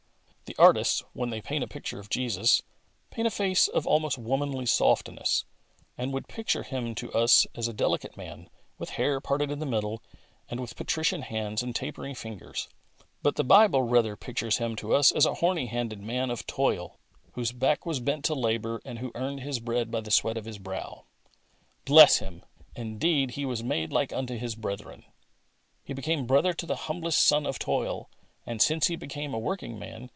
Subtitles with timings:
[0.51, 2.61] The artists, when they paint a picture of Jesus,
[3.09, 5.45] paint a face of almost womanly softness,
[5.97, 9.65] and would picture Him to us as a delicate man, with hair parted in the
[9.65, 10.03] middle
[10.49, 12.67] and with patrician hands and tapering fingers;
[13.23, 16.67] but the Bible rather pictures Him to us a horny handed man of toil.
[16.69, 17.33] 82 HEART TALKS ON HOLINESS.
[17.33, 20.43] whose back was bent to labour, and who earned His bread by the sweat of
[20.43, 21.05] his brow.
[21.85, 22.43] Bless Him!
[22.75, 25.05] Indeed, He was made like unto His brethren."
[25.85, 28.09] He became brother to the humblest son of toil,
[28.45, 30.09] and 'since He has been a working man.